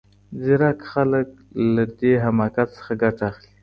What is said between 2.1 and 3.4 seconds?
حماقت څخه ګټه